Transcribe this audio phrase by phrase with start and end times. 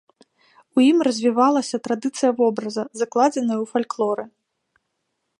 [0.77, 4.23] У ім развівалася традыцыя вобраза, закладзеная ў фальклоры.